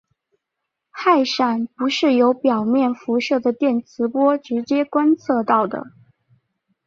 [0.89, 5.85] 氦闪不是由表面辐射的电磁波直接观测到的。